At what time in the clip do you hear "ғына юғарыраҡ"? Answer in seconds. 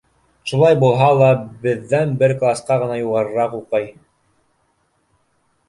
2.85-3.55